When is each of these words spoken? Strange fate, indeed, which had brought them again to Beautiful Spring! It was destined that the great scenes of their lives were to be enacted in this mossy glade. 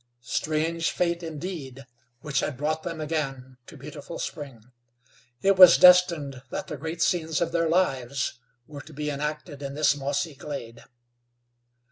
Strange 0.23 0.89
fate, 0.89 1.21
indeed, 1.21 1.85
which 2.21 2.39
had 2.39 2.57
brought 2.57 2.81
them 2.81 2.99
again 2.99 3.57
to 3.67 3.77
Beautiful 3.77 4.17
Spring! 4.17 4.63
It 5.43 5.57
was 5.57 5.77
destined 5.77 6.41
that 6.49 6.65
the 6.65 6.75
great 6.77 7.03
scenes 7.03 7.39
of 7.39 7.51
their 7.51 7.69
lives 7.69 8.39
were 8.65 8.81
to 8.81 8.93
be 8.93 9.11
enacted 9.11 9.61
in 9.61 9.75
this 9.75 9.95
mossy 9.95 10.33
glade. 10.33 10.83